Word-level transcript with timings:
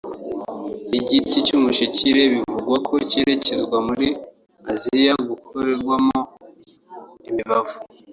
Igiti 0.99 1.37
cy’umushikiri 1.47 2.21
bivugwa 2.33 2.75
ko 2.87 2.93
cyerekezwa 3.09 3.77
muri 3.87 4.07
Aziya 4.71 5.13
gukorwamo 5.29 6.19
imibavu 7.29 7.75